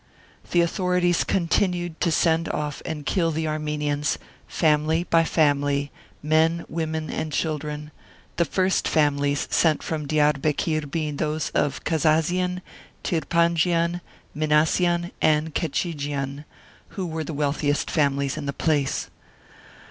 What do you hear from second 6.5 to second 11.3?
women and children, ^the first families sent from Diarbekir being